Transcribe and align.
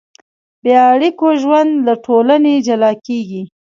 بېاړیکو 0.63 1.27
ژوند 1.41 1.71
له 1.85 1.93
ټولنې 2.05 2.53
جلا 2.67 2.91
کېږي. 3.05 3.43